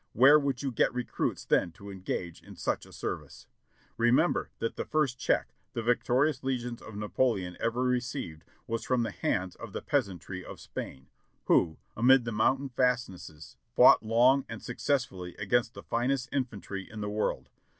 Where 0.13 0.39
would 0.39 0.63
you 0.63 0.71
get 0.71 0.91
recruits 0.95 1.45
then 1.45 1.73
to 1.73 1.91
engage 1.91 2.41
in 2.41 2.55
such 2.55 2.87
a 2.87 2.91
service? 2.91 3.45
Remember 3.97 4.49
that 4.57 4.75
the 4.75 4.83
first 4.83 5.19
check 5.19 5.53
the 5.73 5.83
victorious 5.83 6.43
legions 6.43 6.81
of 6.81 6.95
Napoleon 6.95 7.55
ever 7.59 7.83
received 7.83 8.43
was 8.65 8.83
from 8.83 9.03
the 9.03 9.11
hands 9.11 9.53
of 9.55 9.73
the 9.73 9.81
peasantry 9.83 10.43
of 10.43 10.59
Spain, 10.59 11.05
who, 11.45 11.77
amid 11.95 12.25
the 12.25 12.31
mountain 12.31 12.69
fast 12.69 13.11
nesses, 13.11 13.57
fought 13.75 14.01
long 14.01 14.43
and 14.49 14.63
successfully 14.63 15.35
against 15.37 15.75
the 15.75 15.83
finest 15.83 16.29
infantry 16.31 16.89
in 16.89 17.01
the 17.01 17.07
world. 17.09 17.49